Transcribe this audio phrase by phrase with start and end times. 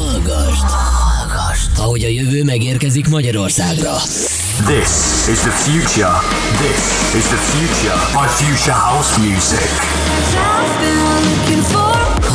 [0.00, 0.64] Hallgasd!
[0.70, 1.78] Hallgasd!
[1.78, 3.96] Ahogy a jövő megérkezik Magyarországra.
[4.66, 4.90] This
[5.28, 6.12] is the future.
[6.58, 9.70] This is the future My Future House Music.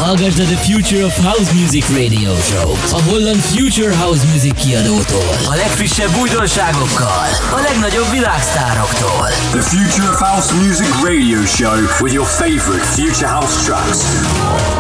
[0.05, 2.69] Hallgasd a The Future of House Music Radio Show.
[2.93, 5.29] A holland Future House Music kiadótól.
[5.49, 7.27] A legfrissebb újdonságokkal.
[7.53, 9.27] A legnagyobb világsztároktól.
[9.51, 13.99] The Future of House Music Radio Show with your favorite Future House tracks.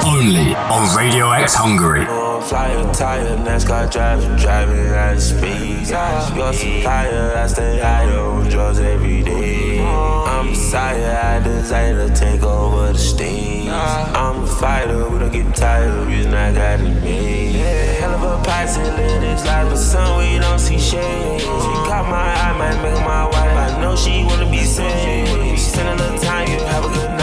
[0.03, 2.05] Only on Radio X Hungary.
[2.41, 5.87] Flyer, tire, NASCAR driving, driving at speed.
[6.35, 9.74] Your supplier, I stay high on drugs every day.
[9.85, 13.69] I'm a sire, I desire to take over the stage.
[13.69, 17.55] I'm a fighter, we don't get tired, reason I got it made.
[17.99, 21.41] Hell of a posse, live this life, but sun we don't see shade.
[21.41, 23.35] She caught my eye, might make my wife.
[23.35, 25.59] I know she wanna be saved.
[25.59, 27.14] Spend a little time, you have a good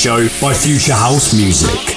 [0.00, 1.94] show by Future House Music.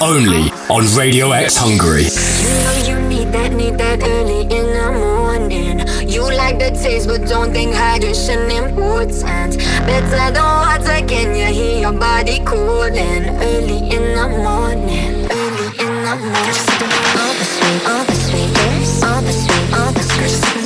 [0.00, 2.10] Only on Radio X Hungary.
[2.42, 5.78] You know you need that, need that early in the morning.
[6.08, 9.58] You like the taste, but don't think hydration important.
[9.86, 13.30] Better than water, can you hear your body cooling?
[13.38, 16.66] Early in the morning, early in the morning.
[17.22, 20.65] All the sweet, all the sweetness, all the sweet, all the sweet,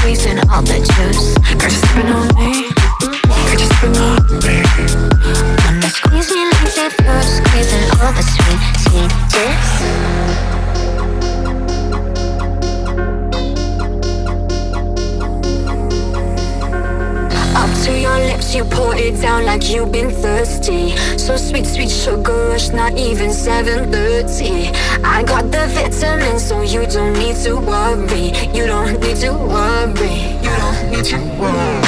[21.81, 24.71] sweet, sweet sugar rush, not even 7:30.
[25.03, 28.33] I got the vitamins, so you don't need to worry.
[28.53, 30.37] You don't need to worry.
[30.43, 31.81] You don't need to worry.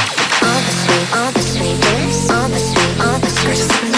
[0.47, 3.92] All the sweet, all the sweetness, all the sweet, all the sweet,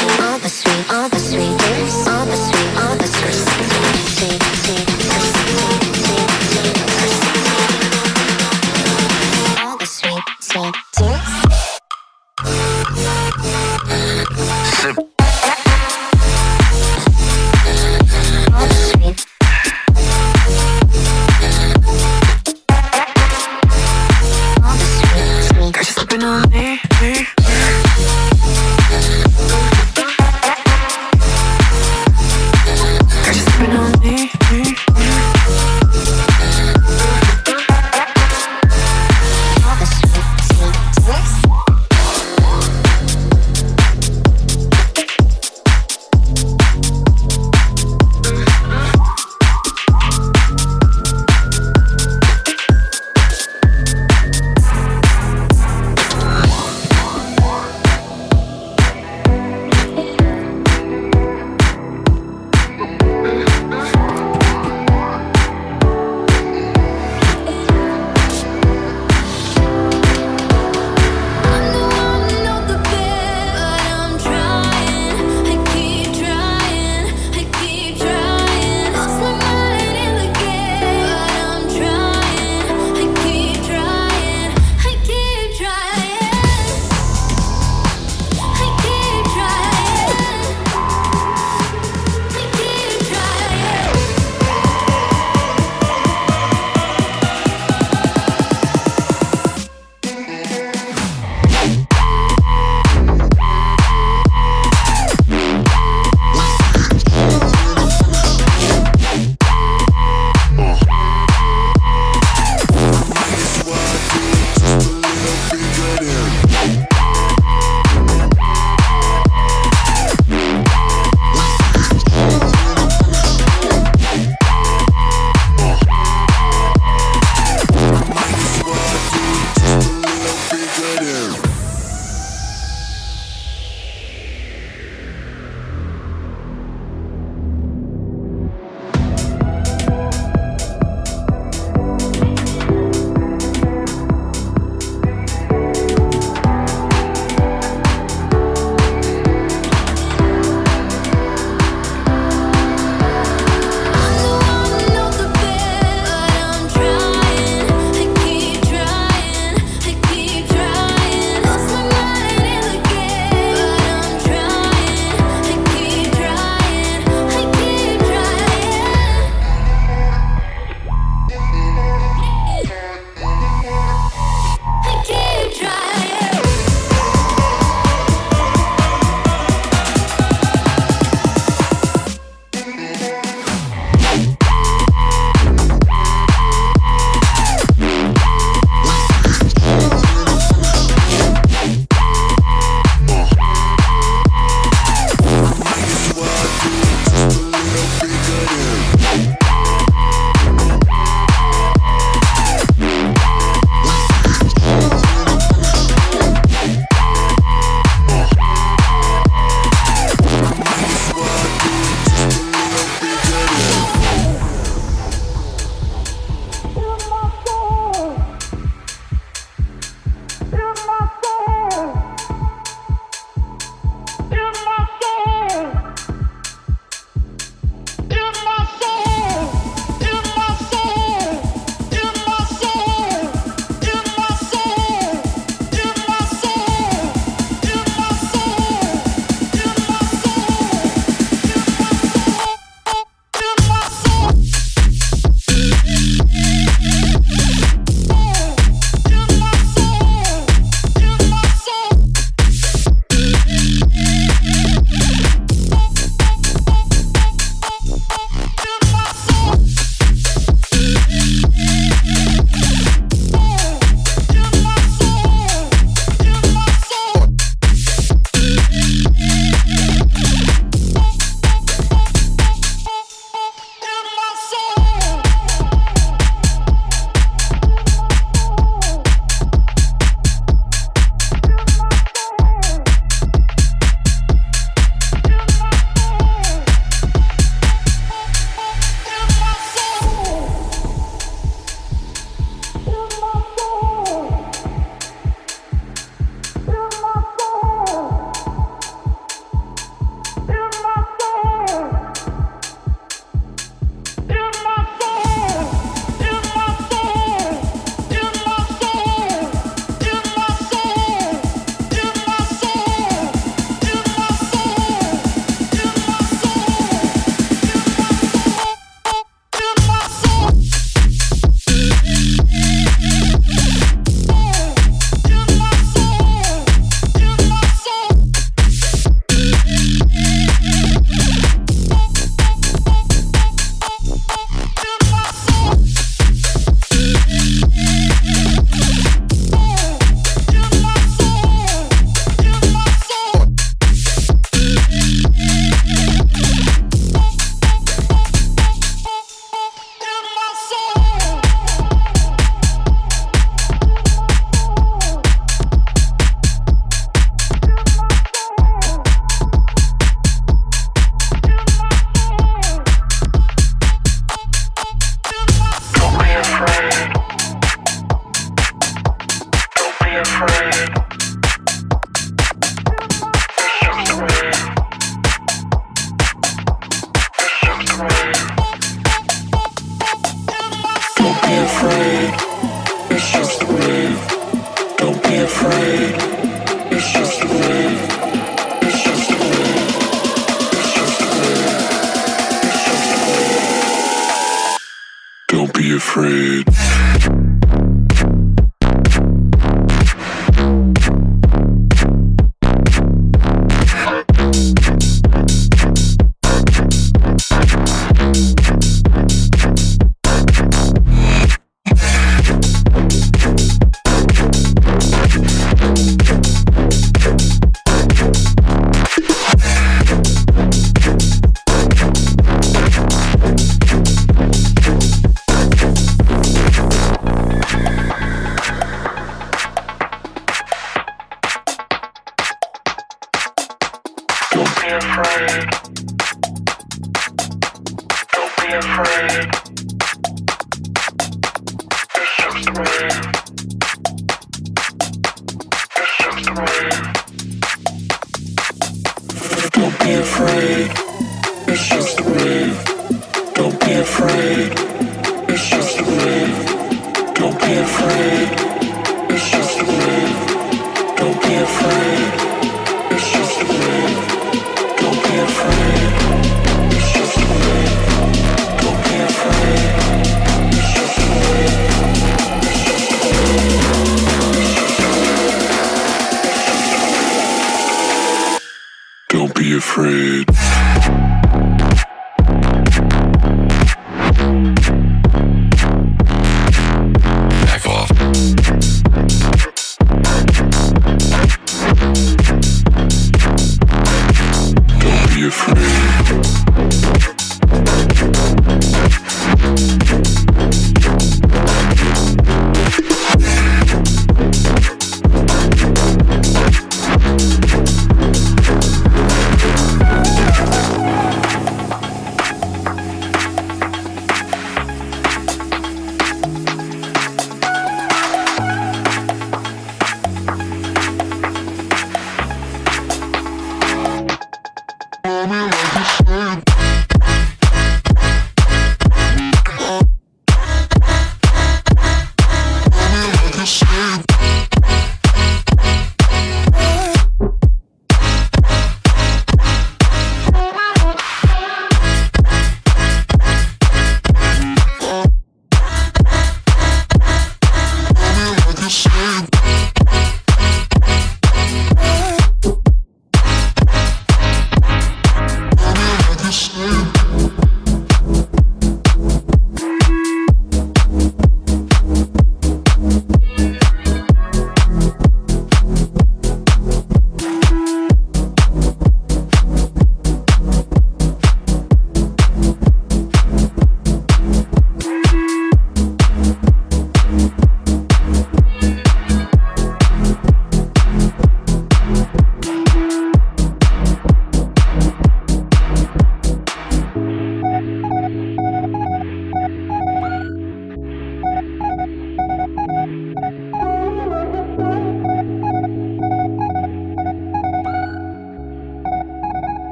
[395.92, 396.66] afraid.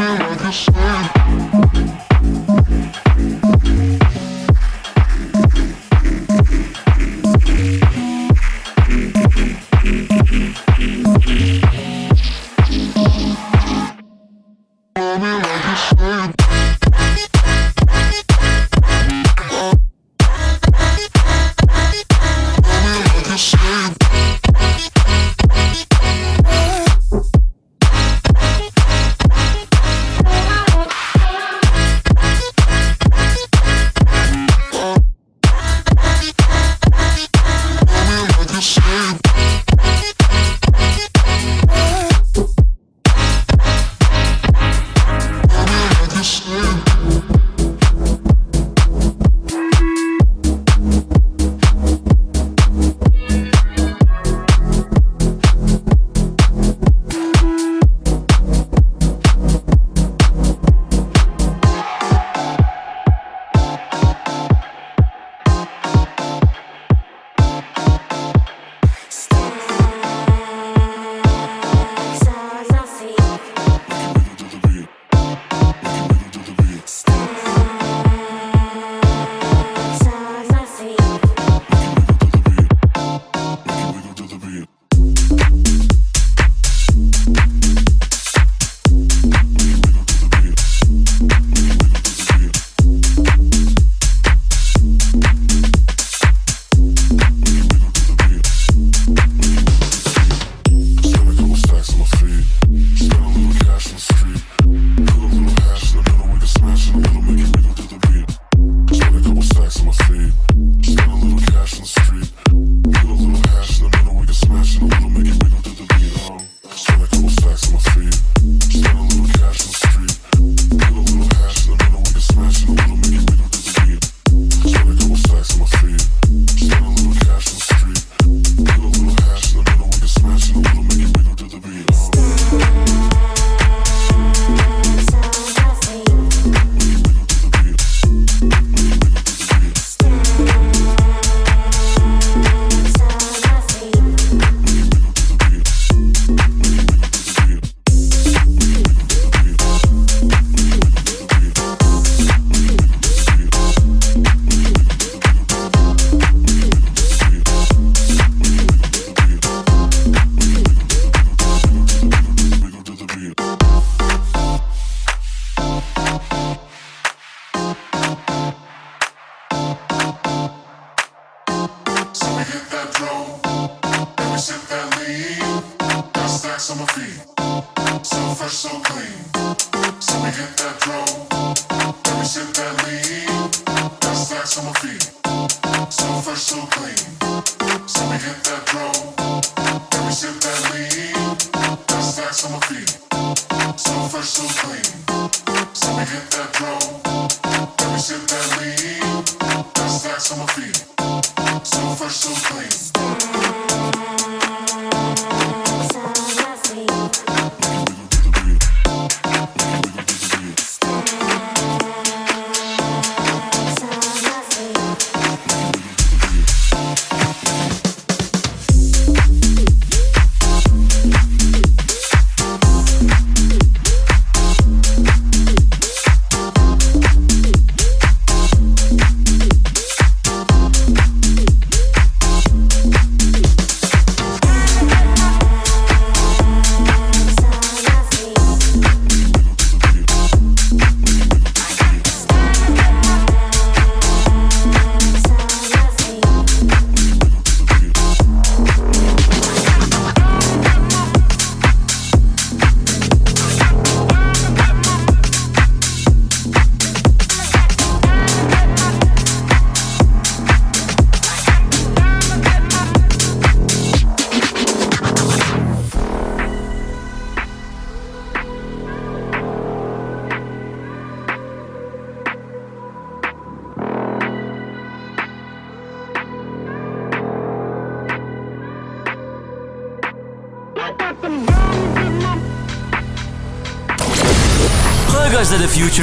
[0.00, 1.89] me like a sand.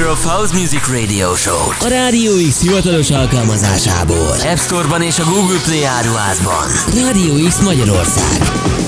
[0.08, 4.36] Future of House Music Radio Show a Rádió X hivatalos alkalmazásából.
[4.40, 6.68] App Store-ban és a Google Play áruházban.
[6.94, 8.87] Rádió X Magyarország.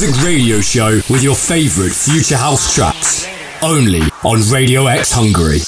[0.00, 3.26] Music Radio Show with your favorite Future House tracks.
[3.62, 5.58] Only on Radio X Hungary.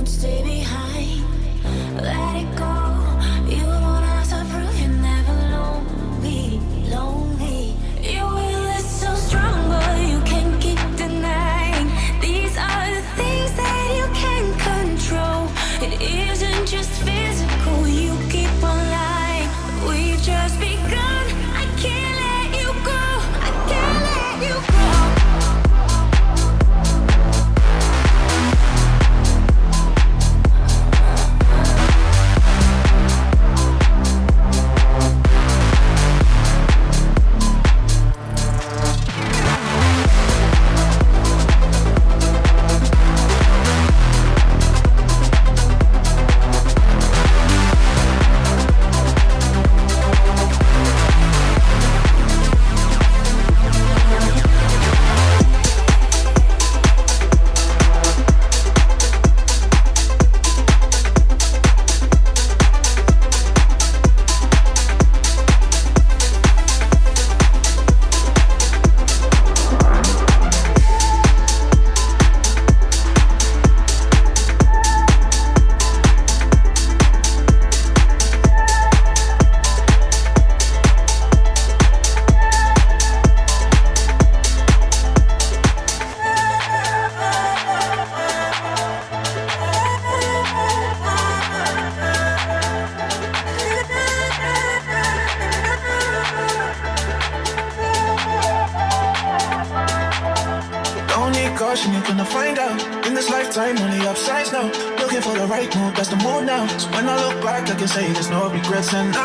[0.00, 2.39] won't stay behind.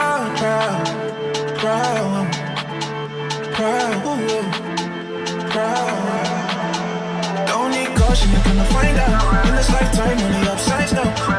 [0.05, 0.85] proud, proud,
[1.57, 2.27] proud,
[3.53, 4.03] proud,
[5.49, 6.27] proud.
[7.47, 7.89] Don't need
[8.43, 9.47] gonna find out.
[9.47, 10.17] In this lifetime.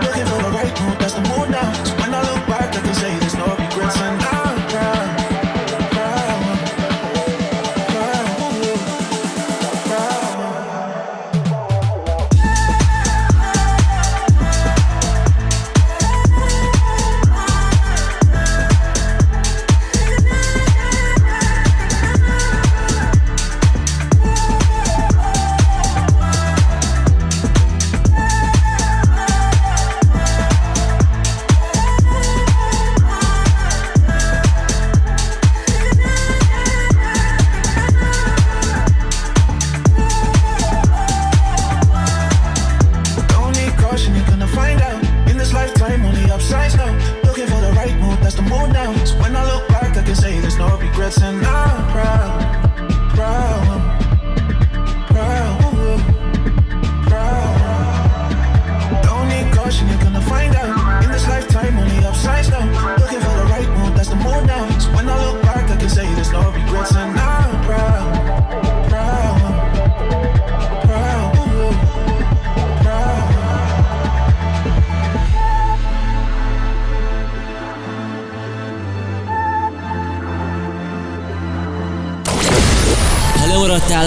[0.03, 1.73] Looking for the right move, that's the move now.
[1.85, 2.46] So when I look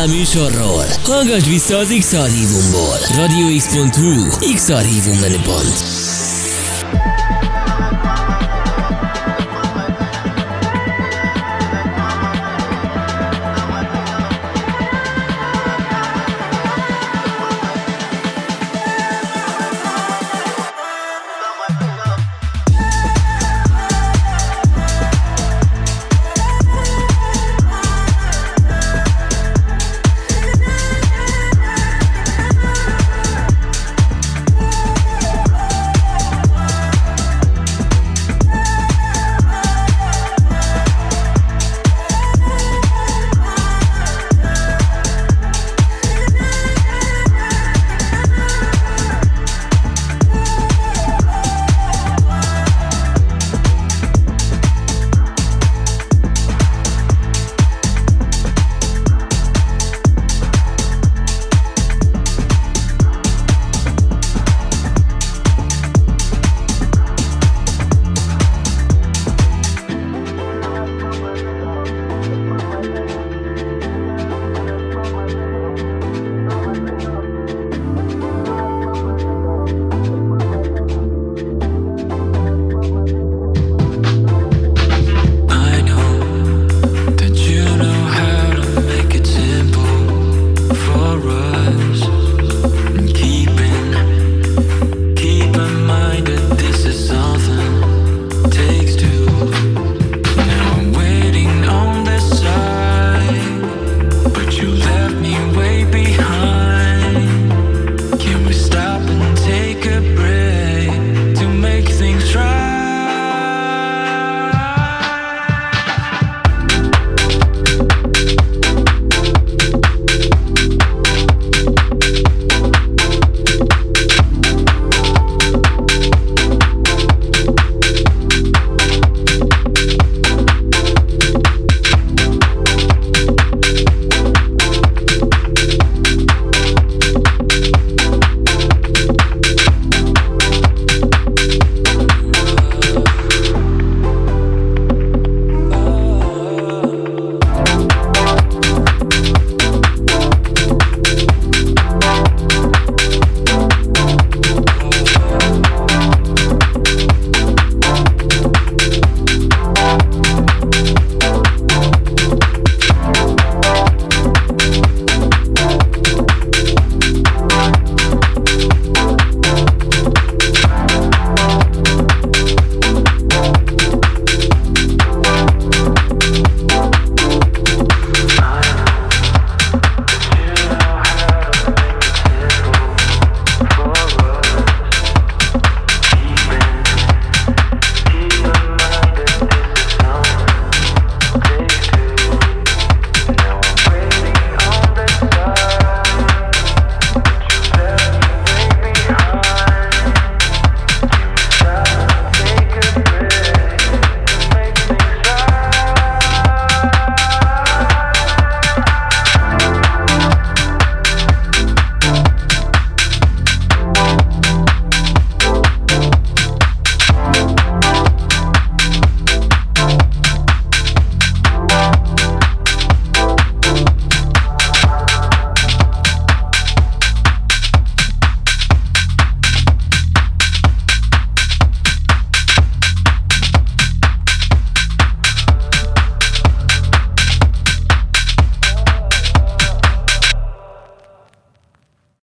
[0.10, 2.97] műsorról, hallgass vissza az X-Archívumból.
[3.16, 5.99] Radio X.hu X-Archívum menüpont.